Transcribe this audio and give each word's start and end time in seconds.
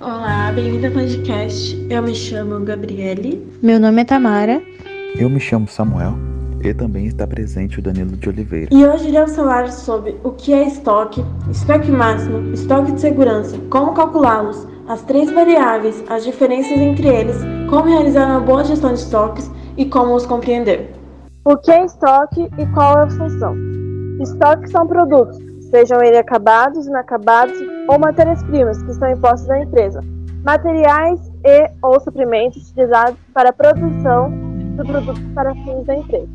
Olá, 0.00 0.50
bem-vindo 0.52 0.88
ao 0.88 0.92
podcast. 0.92 1.86
Eu 1.88 2.02
me 2.02 2.16
chamo 2.16 2.58
Gabriele. 2.64 3.46
Meu 3.62 3.78
nome 3.78 4.02
é 4.02 4.04
Tamara. 4.04 4.60
Eu 5.16 5.30
me 5.30 5.38
chamo 5.38 5.68
Samuel. 5.68 6.14
E 6.64 6.74
também 6.74 7.06
está 7.06 7.26
presente 7.28 7.78
o 7.78 7.82
Danilo 7.82 8.16
de 8.16 8.28
Oliveira. 8.28 8.68
E 8.72 8.84
hoje 8.84 9.08
iremos 9.08 9.36
falar 9.36 9.70
sobre 9.70 10.16
o 10.24 10.32
que 10.32 10.52
é 10.52 10.66
estoque, 10.66 11.24
estoque 11.48 11.92
máximo, 11.92 12.52
estoque 12.52 12.90
de 12.90 13.00
segurança, 13.00 13.56
como 13.70 13.94
calculá-los, 13.94 14.66
as 14.88 15.00
três 15.02 15.30
variáveis, 15.30 16.02
as 16.08 16.24
diferenças 16.24 16.72
entre 16.72 17.06
eles, 17.06 17.36
como 17.70 17.84
realizar 17.88 18.26
uma 18.26 18.40
boa 18.40 18.64
gestão 18.64 18.92
de 18.92 18.98
estoques 18.98 19.48
e 19.76 19.84
como 19.84 20.16
os 20.16 20.26
compreender. 20.26 20.90
O 21.44 21.56
que 21.56 21.70
é 21.70 21.84
estoque 21.84 22.48
e 22.58 22.66
qual 22.74 22.98
é 22.98 23.02
a 23.04 23.10
função? 23.10 23.54
Estoques 24.20 24.72
são 24.72 24.86
produtos, 24.86 25.38
sejam 25.74 26.00
eles 26.00 26.20
acabados, 26.20 26.86
inacabados 26.86 27.58
ou 27.88 27.98
matérias-primas 27.98 28.80
que 28.80 28.92
são 28.94 29.10
impostos 29.10 29.50
à 29.50 29.58
empresa, 29.58 30.00
materiais 30.44 31.20
e 31.44 31.68
ou 31.82 31.98
suprimentos 31.98 32.70
utilizados 32.70 33.16
para 33.34 33.48
a 33.48 33.52
produção 33.52 34.30
do 34.76 34.84
produto 34.84 35.20
para 35.34 35.52
fins 35.52 35.84
da 35.84 35.96
empresa. 35.96 36.28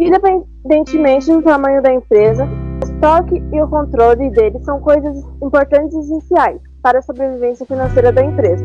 Independentemente 0.00 1.32
do 1.32 1.42
tamanho 1.42 1.80
da 1.80 1.92
empresa, 1.92 2.44
o 2.44 2.84
estoque 2.84 3.40
e 3.52 3.62
o 3.62 3.68
controle 3.68 4.30
dele 4.30 4.58
são 4.64 4.80
coisas 4.80 5.16
importantes 5.40 5.94
e 5.94 6.00
essenciais 6.00 6.60
para 6.82 6.98
a 6.98 7.02
sobrevivência 7.02 7.64
financeira 7.66 8.10
da 8.10 8.24
empresa. 8.24 8.64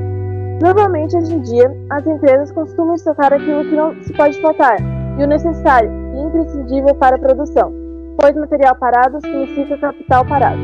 Normalmente, 0.64 1.16
hoje 1.16 1.34
em 1.34 1.42
dia, 1.42 1.72
as 1.92 2.06
empresas 2.08 2.52
costumam 2.52 2.96
estocar 2.96 3.32
aquilo 3.34 3.64
que 3.66 3.76
não 3.76 3.94
se 4.02 4.14
pode 4.14 4.42
faltar 4.42 4.78
e 5.20 5.24
o 5.24 5.28
necessário 5.28 5.92
e 6.16 6.22
imprescindível 6.22 6.96
para 6.96 7.16
a 7.16 7.20
produção, 7.20 7.81
pois 8.20 8.36
material 8.36 8.76
parado 8.76 9.20
significa 9.22 9.78
capital 9.78 10.26
parado. 10.26 10.62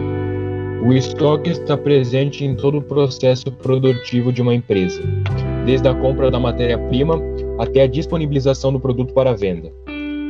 O 0.83 0.93
estoque 0.93 1.49
está 1.49 1.75
presente 1.75 2.45
em 2.45 2.55
todo 2.55 2.77
o 2.77 2.81
processo 2.81 3.51
produtivo 3.51 4.31
de 4.31 4.41
uma 4.41 4.53
empresa, 4.53 5.01
desde 5.65 5.87
a 5.87 5.95
compra 5.95 6.29
da 6.29 6.39
matéria-prima 6.39 7.15
até 7.59 7.81
a 7.81 7.87
disponibilização 7.87 8.71
do 8.71 8.79
produto 8.79 9.13
para 9.13 9.35
venda 9.35 9.71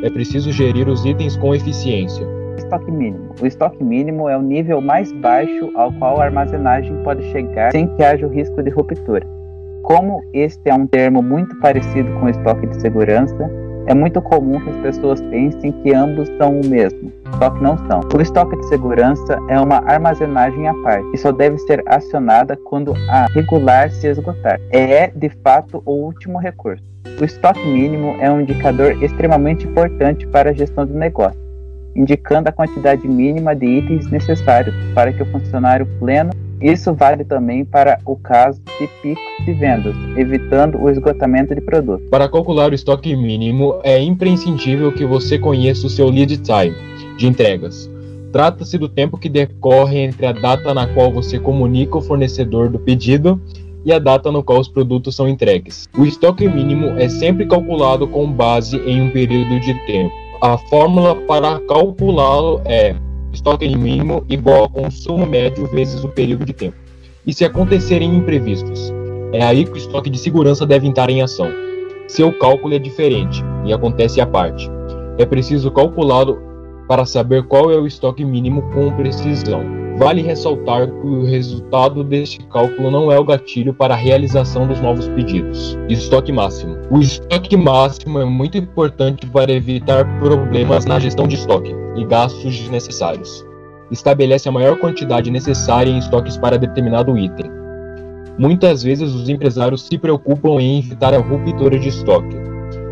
é 0.03 0.09
preciso 0.09 0.51
gerir 0.51 0.87
os 0.87 1.05
itens 1.05 1.35
com 1.37 1.55
eficiência. 1.55 2.25
Estoque 2.57 2.91
mínimo. 2.91 3.33
O 3.41 3.45
estoque 3.45 3.83
mínimo 3.83 4.29
é 4.29 4.37
o 4.37 4.41
nível 4.41 4.81
mais 4.81 5.11
baixo 5.11 5.71
ao 5.75 5.91
qual 5.93 6.19
a 6.19 6.25
armazenagem 6.25 6.95
pode 7.03 7.23
chegar 7.31 7.71
sem 7.71 7.87
que 7.95 8.03
haja 8.03 8.25
o 8.25 8.29
risco 8.29 8.61
de 8.61 8.69
ruptura. 8.69 9.25
Como 9.83 10.21
este 10.33 10.69
é 10.69 10.73
um 10.73 10.85
termo 10.85 11.21
muito 11.21 11.57
parecido 11.59 12.11
com 12.19 12.25
o 12.25 12.29
estoque 12.29 12.67
de 12.67 12.81
segurança, 12.81 13.49
é 13.87 13.93
muito 13.93 14.21
comum 14.21 14.59
que 14.59 14.69
as 14.69 14.77
pessoas 14.77 15.21
pensem 15.21 15.71
que 15.71 15.93
ambos 15.93 16.27
são 16.37 16.59
o 16.59 16.67
mesmo, 16.67 17.11
só 17.39 17.49
que 17.49 17.63
não 17.63 17.77
são. 17.87 18.01
O 18.13 18.21
estoque 18.21 18.57
de 18.57 18.67
segurança 18.67 19.39
é 19.47 19.59
uma 19.59 19.77
armazenagem 19.77 20.67
à 20.67 20.73
parte, 20.83 21.09
que 21.11 21.17
só 21.17 21.31
deve 21.31 21.57
ser 21.59 21.81
acionada 21.87 22.57
quando 22.65 22.93
a 23.09 23.27
regular 23.33 23.89
se 23.89 24.07
esgotar. 24.07 24.59
É, 24.71 25.07
de 25.07 25.29
fato, 25.41 25.81
o 25.85 25.91
último 25.91 26.37
recurso. 26.37 26.83
O 27.19 27.23
estoque 27.23 27.65
mínimo 27.65 28.17
é 28.19 28.29
um 28.29 28.41
indicador 28.41 29.01
extremamente 29.01 29.65
importante 29.65 30.27
para 30.27 30.49
a 30.49 30.53
gestão 30.53 30.85
do 30.85 30.93
negócio, 30.93 31.39
indicando 31.95 32.49
a 32.49 32.51
quantidade 32.51 33.07
mínima 33.07 33.55
de 33.55 33.65
itens 33.65 34.11
necessários 34.11 34.75
para 34.93 35.13
que 35.13 35.23
o 35.23 35.31
funcionário 35.31 35.87
pleno. 35.99 36.31
Isso 36.61 36.93
vale 36.93 37.23
também 37.23 37.63
para 37.63 37.99
o 38.03 38.15
caso 38.15 38.59
de 38.79 38.87
picos 39.01 39.45
de 39.45 39.53
vendas, 39.53 39.95
evitando 40.17 40.81
o 40.81 40.89
esgotamento 40.89 41.53
de 41.53 41.61
produtos. 41.61 42.09
Para 42.09 42.27
calcular 42.27 42.71
o 42.71 42.75
estoque 42.75 43.15
mínimo, 43.15 43.79
é 43.83 44.01
imprescindível 44.01 44.91
que 44.91 45.05
você 45.05 45.37
conheça 45.37 45.85
o 45.85 45.89
seu 45.89 46.09
lead 46.09 46.37
time 46.37 46.75
de 47.17 47.27
entregas. 47.27 47.89
Trata-se 48.31 48.77
do 48.77 48.89
tempo 48.89 49.17
que 49.17 49.29
decorre 49.29 49.99
entre 49.99 50.25
a 50.25 50.31
data 50.31 50.73
na 50.73 50.87
qual 50.87 51.11
você 51.11 51.39
comunica 51.39 51.97
o 51.97 52.01
fornecedor 52.01 52.69
do 52.69 52.79
pedido 52.79 53.39
e 53.85 53.93
a 53.93 53.99
data 53.99 54.31
no 54.31 54.43
qual 54.43 54.59
os 54.59 54.67
produtos 54.67 55.15
são 55.15 55.29
entregues. 55.29 55.87
O 55.97 56.05
estoque 56.05 56.47
mínimo 56.47 56.87
é 56.99 57.07
sempre 57.07 57.45
calculado 57.45 58.07
com 58.07 58.29
base 58.29 58.77
em 58.77 59.01
um 59.01 59.11
período 59.11 59.59
de 59.59 59.73
tempo. 59.85 60.13
A 60.41 60.57
fórmula 60.57 61.15
para 61.15 61.59
calculá-lo 61.61 62.61
é 62.65 62.95
estoque 63.37 63.67
mínimo 63.67 64.25
igual 64.27 64.63
ao 64.63 64.69
consumo 64.69 65.25
médio 65.25 65.67
vezes 65.67 66.03
o 66.03 66.09
período 66.09 66.43
de 66.43 66.53
tempo. 66.53 66.77
E 67.25 67.33
se 67.33 67.45
acontecerem 67.45 68.15
imprevistos, 68.15 68.91
é 69.31 69.43
aí 69.43 69.63
que 69.63 69.71
o 69.71 69.77
estoque 69.77 70.09
de 70.09 70.17
segurança 70.17 70.65
deve 70.65 70.87
entrar 70.87 71.09
em 71.09 71.21
ação. 71.21 71.49
Seu 72.07 72.31
cálculo 72.33 72.73
é 72.73 72.79
diferente 72.79 73.43
e 73.65 73.73
acontece 73.73 74.19
à 74.19 74.25
parte. 74.25 74.69
É 75.17 75.25
preciso 75.25 75.69
calculá-lo 75.71 76.39
para 76.87 77.05
saber 77.05 77.43
qual 77.43 77.71
é 77.71 77.77
o 77.77 77.85
estoque 77.85 78.23
mínimo 78.23 78.61
com 78.71 78.91
precisão. 78.95 79.86
Vale 79.97 80.21
ressaltar 80.21 80.85
que 80.85 81.07
o 81.07 81.25
resultado 81.25 82.03
deste 82.03 82.37
cálculo 82.49 82.91
não 82.91 83.11
é 83.11 83.17
o 83.17 83.25
gatilho 83.25 83.73
para 83.73 83.95
a 83.95 83.97
realização 83.97 84.67
dos 84.67 84.79
novos 84.79 85.07
pedidos. 85.07 85.75
Estoque 85.89 86.31
máximo. 86.31 86.77
O 86.91 86.99
estoque 86.99 87.57
máximo 87.57 88.19
é 88.19 88.25
muito 88.25 88.59
importante 88.59 89.25
para 89.25 89.51
evitar 89.51 90.05
problemas 90.19 90.85
na 90.85 90.99
gestão 90.99 91.27
de 91.27 91.35
estoque 91.35 91.73
e 91.95 92.05
gastos 92.05 92.55
desnecessários. 92.55 93.43
Estabelece 93.89 94.47
a 94.47 94.51
maior 94.51 94.77
quantidade 94.77 95.31
necessária 95.31 95.89
em 95.89 95.97
estoques 95.97 96.37
para 96.37 96.59
determinado 96.59 97.17
item. 97.17 97.49
Muitas 98.37 98.83
vezes 98.83 99.11
os 99.15 99.27
empresários 99.29 99.87
se 99.87 99.97
preocupam 99.97 100.61
em 100.61 100.77
evitar 100.77 101.15
a 101.15 101.17
ruptura 101.17 101.79
de 101.79 101.89
estoque 101.89 102.35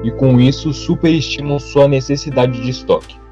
e 0.03 0.09
com 0.09 0.39
isso 0.39 0.73
superestimam 0.73 1.59
sua 1.59 1.87
necessidade 1.87 2.59
de 2.63 2.71
estoque 2.71 3.24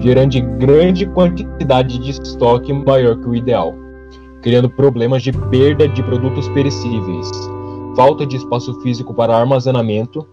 gerando 0.00 0.40
grande 0.58 1.06
quantidade 1.06 1.98
de 1.98 2.10
estoque 2.10 2.72
maior 2.72 3.20
que 3.20 3.28
o 3.28 3.34
ideal, 3.34 3.74
criando 4.42 4.70
problemas 4.70 5.22
de 5.22 5.32
perda 5.32 5.86
de 5.86 6.02
produtos 6.02 6.48
perecíveis, 6.48 7.28
falta 7.94 8.26
de 8.26 8.36
espaço 8.36 8.80
físico 8.80 9.12
para 9.12 9.36
armazenamento, 9.36 10.26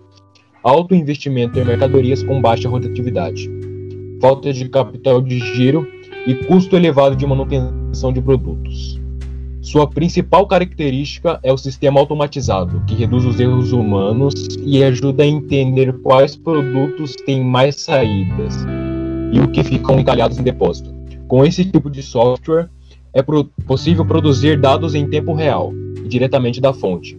alto 0.64 0.96
investimento 0.96 1.60
em 1.60 1.66
mercadorias 1.66 2.24
com 2.24 2.42
baixa 2.42 2.70
rotatividade, 2.70 3.50
falta 4.22 4.54
de 4.54 4.70
capital 4.70 5.22
de 5.22 5.40
giro 5.40 5.86
e 6.26 6.36
custo 6.46 6.76
elevado 6.76 7.16
de 7.16 7.26
manutenção 7.26 8.14
de 8.14 8.22
produtos. 8.22 9.00
Sua 9.62 9.86
principal 9.86 10.48
característica 10.48 11.42
é 11.44 11.52
o 11.52 11.58
sistema 11.58 12.00
automatizado, 12.00 12.82
que 12.88 12.96
reduz 12.96 13.26
os 13.26 13.38
erros 13.38 13.74
humanos 13.74 14.34
e 14.62 14.82
ajuda 14.82 15.24
a 15.24 15.28
entender 15.28 15.92
quais 16.02 16.38
produtos 16.38 17.16
têm 17.26 17.44
mais 17.44 17.82
saídas, 17.82 18.66
e 19.32 19.40
o 19.40 19.50
que 19.50 19.64
ficam 19.64 20.00
encalhados 20.00 20.38
em 20.38 20.44
depósito. 20.44 20.94
Com 21.28 21.46
esse 21.46 21.66
tipo 21.66 21.90
de 21.90 22.02
software, 22.02 22.70
é 23.14 23.22
possível 23.66 24.06
produzir 24.06 24.60
dados 24.60 24.96
em 24.96 25.10
tempo 25.10 25.34
real, 25.34 25.74
diretamente 26.08 26.62
da 26.62 26.74
fonte. 26.74 27.18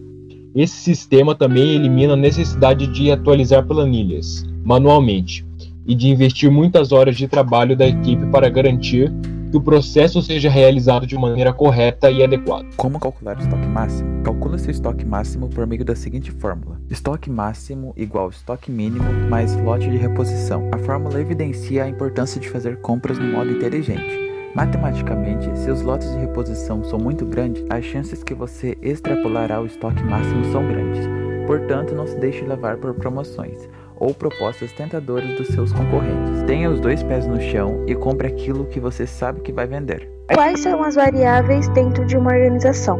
Esse 0.55 0.75
sistema 0.75 1.35
também 1.35 1.75
elimina 1.75 2.13
a 2.13 2.17
necessidade 2.17 2.87
de 2.87 3.11
atualizar 3.11 3.65
planilhas 3.65 4.45
manualmente 4.63 5.45
e 5.85 5.95
de 5.95 6.09
investir 6.09 6.51
muitas 6.51 6.91
horas 6.91 7.15
de 7.15 7.27
trabalho 7.27 7.75
da 7.75 7.87
equipe 7.87 8.25
para 8.27 8.49
garantir 8.49 9.11
que 9.49 9.57
o 9.57 9.61
processo 9.61 10.21
seja 10.21 10.49
realizado 10.49 11.07
de 11.07 11.17
maneira 11.17 11.51
correta 11.51 12.11
e 12.11 12.23
adequada. 12.23 12.67
Como 12.77 12.99
calcular 12.99 13.37
o 13.37 13.41
estoque 13.41 13.65
máximo? 13.65 14.23
Calcula 14.23 14.57
seu 14.57 14.71
estoque 14.71 15.05
máximo 15.05 15.49
por 15.49 15.65
meio 15.65 15.83
da 15.83 15.95
seguinte 15.95 16.31
fórmula: 16.31 16.79
estoque 16.89 17.29
máximo 17.29 17.93
igual 17.97 18.29
estoque 18.29 18.71
mínimo 18.71 19.11
mais 19.29 19.55
lote 19.55 19.89
de 19.89 19.97
reposição. 19.97 20.69
A 20.71 20.77
fórmula 20.77 21.19
evidencia 21.19 21.83
a 21.83 21.89
importância 21.89 22.39
de 22.39 22.49
fazer 22.49 22.77
compras 22.81 23.17
no 23.17 23.31
modo 23.31 23.51
inteligente. 23.51 24.29
Matematicamente, 24.55 25.57
se 25.57 25.69
os 25.69 25.81
lotes 25.81 26.11
de 26.11 26.17
reposição 26.17 26.83
são 26.83 26.97
muito 26.97 27.25
grandes, 27.25 27.63
as 27.69 27.85
chances 27.85 28.23
que 28.23 28.33
você 28.33 28.77
extrapolará 28.81 29.61
o 29.61 29.65
estoque 29.65 30.03
máximo 30.03 30.43
são 30.51 30.67
grandes. 30.67 31.07
Portanto, 31.45 31.95
não 31.95 32.05
se 32.05 32.17
deixe 32.17 32.43
levar 32.43 32.77
por 32.77 32.93
promoções 32.95 33.69
ou 33.99 34.13
propostas 34.13 34.71
tentadoras 34.71 35.37
dos 35.37 35.47
seus 35.47 35.71
concorrentes. 35.71 36.43
Tenha 36.47 36.69
os 36.69 36.79
dois 36.79 37.03
pés 37.03 37.27
no 37.27 37.39
chão 37.39 37.83
e 37.87 37.95
compre 37.95 38.27
aquilo 38.27 38.65
que 38.65 38.79
você 38.79 39.05
sabe 39.05 39.41
que 39.41 39.51
vai 39.51 39.67
vender. 39.67 40.09
Quais 40.33 40.61
são 40.61 40.83
as 40.83 40.95
variáveis 40.95 41.67
dentro 41.69 42.05
de 42.05 42.17
uma 42.17 42.31
organização? 42.31 42.99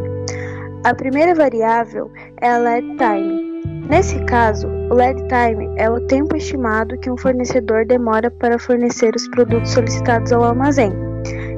A 0.84 0.94
primeira 0.94 1.36
variável 1.36 2.12
é 2.42 2.50
a 2.50 2.58
lead 2.58 2.88
time. 2.98 3.50
Nesse 3.90 4.20
caso, 4.26 4.68
o 4.68 4.94
lead 4.94 5.20
time 5.28 5.70
é 5.78 5.90
o 5.90 6.00
tempo 6.08 6.36
estimado 6.36 6.98
que 7.00 7.10
um 7.10 7.18
fornecedor 7.18 7.86
demora 7.86 8.32
para 8.32 8.58
fornecer 8.58 9.16
os 9.16 9.28
produtos 9.30 9.72
solicitados 9.72 10.32
ao 10.32 10.44
armazém. 10.44 10.92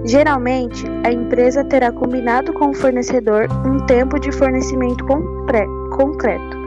Geralmente, 0.06 0.86
a 1.06 1.12
empresa 1.12 1.63
terá 1.63 1.92
combinado 1.92 2.51
com 2.54 2.69
o 2.69 2.74
fornecedor 2.74 3.48
um 3.66 3.86
tempo 3.86 4.19
de 4.19 4.31
fornecimento 4.31 5.06
concreto. 5.06 6.61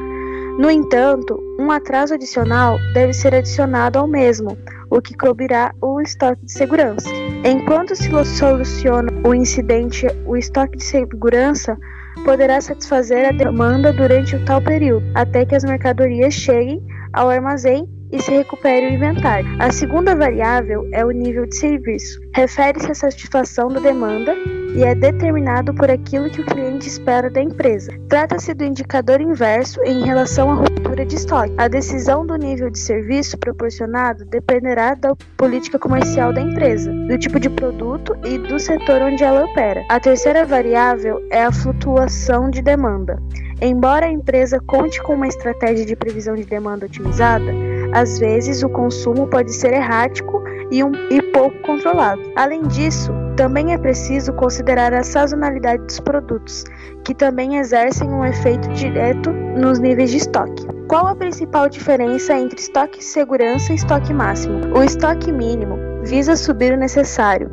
No 0.59 0.71
entanto, 0.71 1.37
um 1.59 1.71
atraso 1.73 2.15
adicional 2.15 2.79
deve 2.93 3.13
ser 3.13 3.35
adicionado 3.35 3.99
ao 3.99 4.07
mesmo, 4.07 4.57
o 4.89 5.01
que 5.01 5.17
cobrirá 5.17 5.75
o 5.83 6.01
estoque 6.01 6.45
de 6.45 6.53
segurança. 6.53 7.09
Enquanto 7.45 7.97
se 7.97 8.09
soluciona 8.25 9.11
o 9.27 9.35
incidente, 9.35 10.07
o 10.27 10.37
estoque 10.37 10.79
de 10.79 10.85
segurança 10.85 11.77
poderá 12.25 12.61
satisfazer 12.61 13.27
a 13.27 13.33
demanda 13.33 13.93
durante 13.93 14.37
o 14.37 14.45
tal 14.45 14.63
período, 14.63 15.05
até 15.15 15.45
que 15.45 15.57
as 15.57 15.65
mercadorias 15.65 16.33
cheguem 16.33 16.81
ao 17.13 17.29
armazém 17.29 17.89
e 18.13 18.23
se 18.23 18.31
recupere 18.31 18.87
o 18.87 18.95
inventário. 18.95 19.49
A 19.59 19.73
segunda 19.73 20.15
variável 20.15 20.89
é 20.93 21.05
o 21.05 21.11
nível 21.11 21.47
de 21.47 21.57
serviço. 21.57 22.21
Refere-se 22.33 22.93
à 22.93 22.95
satisfação 22.95 23.69
da 23.69 23.81
demanda 23.81 24.37
e 24.75 24.83
é 24.83 24.95
determinado 24.95 25.73
por 25.75 25.91
aquilo 25.91 26.29
que 26.29 26.41
o 26.41 26.47
cliente 26.47 26.89
espera 26.89 27.31
da 27.31 27.41
empresa. 27.41 27.93
Trata-se 28.09 28.53
do 28.55 28.65
indicador 28.65 29.21
inverso 29.21 29.81
em 29.85 30.05
relação 30.05 30.51
à 30.51 30.55
ruptura 30.55 31.07
de 31.07 31.15
estoque. 31.15 31.55
A 31.57 31.69
decisão 31.69 32.27
do 32.27 32.37
nível 32.37 32.69
de 32.69 32.79
serviço 32.79 33.39
proporcionado 33.39 34.25
dependerá 34.25 34.95
da 34.95 35.15
política 35.37 35.79
comercial 35.79 36.33
da 36.33 36.41
empresa, 36.41 36.91
do 36.93 37.17
tipo 37.17 37.39
de 37.39 37.49
produto 37.49 38.17
e 38.25 38.37
do 38.37 38.59
setor 38.59 39.01
onde 39.03 39.23
ela 39.23 39.45
opera. 39.45 39.85
A 39.89 40.01
terceira 40.01 40.45
variável 40.45 41.21
é 41.31 41.45
a 41.45 41.53
flutuação 41.53 42.51
de 42.51 42.61
demanda. 42.61 43.19
Embora 43.61 44.07
a 44.07 44.11
empresa 44.11 44.61
conte 44.67 45.01
com 45.03 45.15
uma 45.15 45.29
estratégia 45.29 45.87
de 45.87 45.95
previsão 45.95 46.35
de 46.35 46.45
demanda 46.45 46.87
otimizada, 46.87 47.53
às 47.93 48.19
vezes 48.19 48.63
o 48.63 48.69
consumo 48.69 49.29
pode 49.29 49.53
ser 49.53 49.73
errático 49.73 50.43
e, 50.75 50.83
um, 50.83 50.93
e 51.09 51.23
pouco 51.31 51.57
controlado. 51.63 52.21
Além 52.35 52.63
disso, 52.63 53.13
também 53.37 53.73
é 53.73 53.79
preciso 53.79 54.33
considerar 54.33 54.93
a 54.93 55.05
sazonalidade 55.05 55.85
dos 55.85 56.01
produtos, 56.01 56.65
que 57.05 57.15
também 57.15 57.59
exercem 57.59 58.09
um 58.09 58.25
efeito 58.25 58.69
direto 58.71 59.31
nos 59.31 59.79
níveis 59.79 60.11
de 60.11 60.17
estoque. 60.17 60.67
Qual 60.89 61.07
a 61.07 61.15
principal 61.15 61.69
diferença 61.69 62.37
entre 62.37 62.61
estoque 62.61 63.03
segurança 63.05 63.73
e 63.73 63.77
estoque 63.77 64.13
máximo? 64.13 64.77
O 64.77 64.83
estoque 64.83 65.31
mínimo 65.31 65.79
visa 66.03 66.35
subir 66.35 66.73
o 66.73 66.77
necessário, 66.77 67.51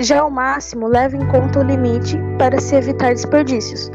já 0.00 0.24
o 0.24 0.30
máximo 0.30 0.88
leva 0.88 1.16
em 1.16 1.26
conta 1.28 1.60
o 1.60 1.62
limite 1.62 2.18
para 2.38 2.58
se 2.58 2.74
evitar 2.74 3.14
desperdícios. 3.14 3.90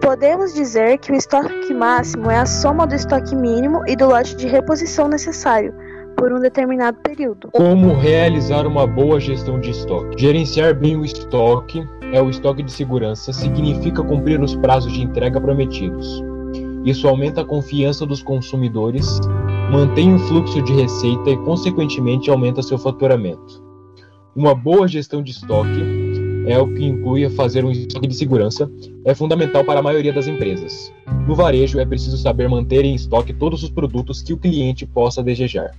Podemos 0.00 0.52
dizer 0.54 0.98
que 0.98 1.12
o 1.12 1.14
estoque 1.14 1.72
máximo 1.72 2.30
é 2.30 2.38
a 2.38 2.46
soma 2.46 2.84
do 2.86 2.96
estoque 2.96 3.36
mínimo 3.36 3.82
e 3.86 3.94
do 3.94 4.06
lote 4.06 4.36
de 4.36 4.48
reposição 4.48 5.08
necessário 5.08 5.72
por 6.22 6.32
um 6.32 6.38
determinado 6.38 6.98
período. 7.02 7.48
Como 7.50 7.94
realizar 7.94 8.64
uma 8.64 8.86
boa 8.86 9.18
gestão 9.18 9.58
de 9.58 9.70
estoque? 9.70 10.20
Gerenciar 10.20 10.72
bem 10.72 10.94
o 10.94 11.04
estoque 11.04 11.84
é 12.12 12.22
o 12.22 12.30
estoque 12.30 12.62
de 12.62 12.70
segurança, 12.70 13.32
significa 13.32 14.04
cumprir 14.04 14.40
os 14.40 14.54
prazos 14.54 14.92
de 14.92 15.02
entrega 15.02 15.40
prometidos. 15.40 16.22
Isso 16.84 17.08
aumenta 17.08 17.40
a 17.40 17.44
confiança 17.44 18.06
dos 18.06 18.22
consumidores, 18.22 19.18
mantém 19.68 20.14
o 20.14 20.18
fluxo 20.20 20.62
de 20.62 20.72
receita 20.72 21.28
e, 21.28 21.36
consequentemente, 21.38 22.30
aumenta 22.30 22.62
seu 22.62 22.78
faturamento. 22.78 23.60
Uma 24.36 24.54
boa 24.54 24.86
gestão 24.86 25.24
de 25.24 25.32
estoque 25.32 25.82
é 26.46 26.56
o 26.56 26.72
que 26.72 26.84
inclui 26.84 27.28
fazer 27.30 27.64
um 27.64 27.70
estoque 27.72 28.06
de 28.06 28.14
segurança, 28.14 28.70
é 29.04 29.12
fundamental 29.12 29.64
para 29.64 29.80
a 29.80 29.82
maioria 29.82 30.12
das 30.12 30.28
empresas. 30.28 30.92
No 31.26 31.34
varejo, 31.34 31.80
é 31.80 31.84
preciso 31.84 32.16
saber 32.16 32.48
manter 32.48 32.84
em 32.84 32.94
estoque 32.94 33.32
todos 33.32 33.64
os 33.64 33.70
produtos 33.70 34.22
que 34.22 34.32
o 34.32 34.38
cliente 34.38 34.86
possa 34.86 35.20
desejar. 35.20 35.72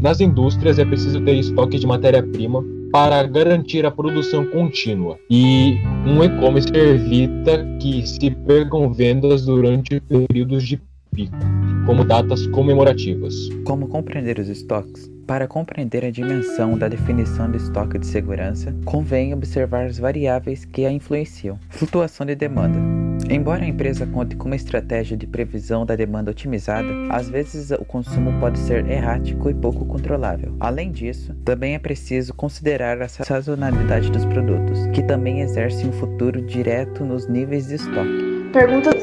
Nas 0.00 0.20
indústrias, 0.20 0.78
é 0.78 0.84
preciso 0.84 1.20
ter 1.20 1.34
estoque 1.34 1.78
de 1.78 1.86
matéria-prima 1.86 2.64
para 2.92 3.22
garantir 3.24 3.84
a 3.84 3.90
produção 3.90 4.46
contínua. 4.46 5.18
E 5.28 5.76
um 6.06 6.22
e-commerce 6.22 6.68
evita 6.72 7.66
que 7.80 8.06
se 8.06 8.30
percam 8.30 8.92
vendas 8.92 9.44
durante 9.44 10.00
períodos 10.00 10.62
de 10.62 10.80
pico, 11.12 11.36
como 11.84 12.04
datas 12.04 12.46
comemorativas. 12.48 13.34
Como 13.64 13.88
compreender 13.88 14.38
os 14.38 14.48
estoques? 14.48 15.10
Para 15.26 15.48
compreender 15.48 16.04
a 16.04 16.10
dimensão 16.10 16.78
da 16.78 16.88
definição 16.88 17.50
de 17.50 17.58
estoque 17.58 17.98
de 17.98 18.06
segurança, 18.06 18.74
convém 18.84 19.34
observar 19.34 19.86
as 19.86 19.98
variáveis 19.98 20.64
que 20.64 20.86
a 20.86 20.92
influenciam. 20.92 21.58
Flutuação 21.68 22.24
de 22.24 22.34
demanda. 22.34 22.97
Embora 23.30 23.62
a 23.62 23.68
empresa 23.68 24.06
conte 24.06 24.34
com 24.36 24.46
uma 24.46 24.56
estratégia 24.56 25.14
de 25.14 25.26
previsão 25.26 25.84
da 25.84 25.94
demanda 25.94 26.30
otimizada, 26.30 26.88
às 27.10 27.28
vezes 27.28 27.70
o 27.70 27.84
consumo 27.84 28.32
pode 28.40 28.58
ser 28.58 28.88
errático 28.90 29.50
e 29.50 29.54
pouco 29.54 29.84
controlável. 29.84 30.56
Além 30.58 30.90
disso, 30.90 31.34
também 31.44 31.74
é 31.74 31.78
preciso 31.78 32.32
considerar 32.32 33.02
a 33.02 33.08
sazonalidade 33.08 34.10
dos 34.10 34.24
produtos, 34.24 34.86
que 34.94 35.02
também 35.02 35.42
exerce 35.42 35.86
um 35.86 35.92
futuro 35.92 36.40
direto 36.40 37.04
nos 37.04 37.28
níveis 37.28 37.66
de 37.66 37.74
estoque. 37.74 38.50
Pergunta: 38.50 38.96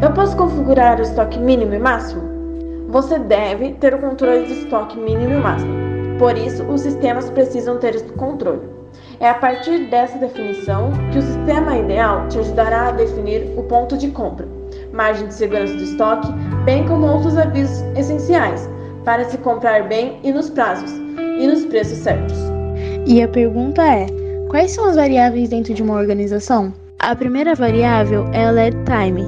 Eu 0.00 0.12
posso 0.12 0.36
configurar 0.36 1.00
o 1.00 1.02
estoque 1.02 1.40
mínimo 1.40 1.74
e 1.74 1.78
máximo? 1.80 2.22
Você 2.90 3.18
deve 3.18 3.72
ter 3.74 3.92
o 3.92 3.98
controle 3.98 4.46
de 4.46 4.52
estoque 4.52 4.96
mínimo 5.00 5.34
e 5.34 5.40
máximo. 5.40 5.74
Por 6.16 6.38
isso, 6.38 6.62
os 6.62 6.80
sistemas 6.80 7.28
precisam 7.28 7.78
ter 7.78 7.96
esse 7.96 8.12
controle. 8.12 8.73
É 9.20 9.28
a 9.28 9.34
partir 9.34 9.86
dessa 9.90 10.18
definição 10.18 10.90
que 11.12 11.18
o 11.18 11.22
sistema 11.22 11.78
ideal 11.78 12.28
te 12.28 12.38
ajudará 12.38 12.88
a 12.88 12.92
definir 12.92 13.52
o 13.56 13.62
ponto 13.62 13.96
de 13.96 14.08
compra, 14.08 14.46
margem 14.92 15.28
de 15.28 15.34
segurança 15.34 15.74
do 15.74 15.82
estoque, 15.82 16.32
bem 16.64 16.86
como 16.86 17.06
outros 17.06 17.36
avisos 17.36 17.82
essenciais 17.96 18.68
para 19.04 19.24
se 19.24 19.38
comprar 19.38 19.88
bem 19.88 20.18
e 20.22 20.32
nos 20.32 20.50
prazos 20.50 20.90
e 21.38 21.46
nos 21.46 21.64
preços 21.66 21.98
certos. 21.98 22.36
E 23.06 23.22
a 23.22 23.28
pergunta 23.28 23.82
é: 23.82 24.06
quais 24.48 24.72
são 24.72 24.86
as 24.86 24.96
variáveis 24.96 25.50
dentro 25.50 25.74
de 25.74 25.82
uma 25.82 25.94
organização? 25.94 26.72
A 26.98 27.14
primeira 27.14 27.54
variável 27.54 28.26
é 28.32 28.46
a 28.46 28.50
lead 28.50 28.76
time. 28.84 29.24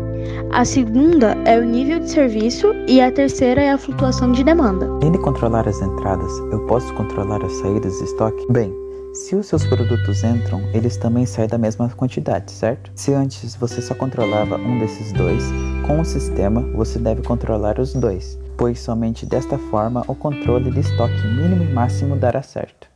A 0.53 0.65
segunda 0.65 1.37
é 1.45 1.59
o 1.59 1.65
nível 1.65 2.01
de 2.01 2.11
serviço 2.11 2.73
e 2.89 3.01
a 3.01 3.13
terceira 3.13 3.61
é 3.61 3.71
a 3.71 3.79
flutuação 3.79 4.33
de 4.33 4.43
demanda. 4.43 4.87
Além 4.87 5.13
de 5.13 5.19
controlar 5.19 5.69
as 5.69 5.81
entradas, 5.83 6.33
eu 6.53 6.61
posso 6.67 6.93
controlar 6.95 7.45
as 7.45 7.53
saídas 7.59 7.99
de 7.99 8.05
estoque? 8.05 8.47
Bem, 8.51 8.73
se 9.17 9.35
os 9.35 9.47
seus 9.47 9.65
produtos 9.65 10.23
entram, 10.23 10.61
eles 10.75 10.97
também 10.99 11.25
saem 11.25 11.49
da 11.49 11.57
mesma 11.57 11.89
quantidade, 11.89 12.53
certo? 12.53 12.93
Se 12.95 13.15
antes 13.15 13.57
você 13.57 13.81
só 13.81 13.95
controlava 13.95 14.57
um 14.57 14.79
desses 14.79 15.11
dois, 15.13 15.43
com 15.87 16.01
o 16.01 16.05
sistema 16.05 16.61
você 16.75 16.99
deve 16.99 17.23
controlar 17.23 17.81
os 17.81 17.95
dois, 17.95 18.39
pois 18.59 18.79
somente 18.79 19.25
desta 19.25 19.57
forma 19.57 20.05
o 20.07 20.15
controle 20.15 20.71
de 20.71 20.81
estoque 20.81 21.27
mínimo 21.27 21.65
e 21.65 21.73
máximo 21.73 22.15
dará 22.15 22.43
certo. 22.43 22.96